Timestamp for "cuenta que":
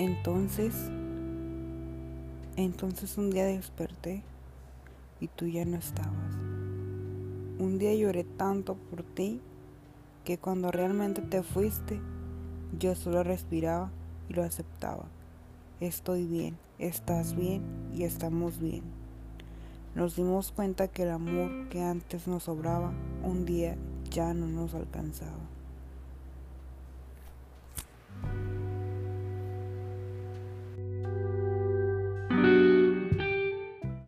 20.50-21.02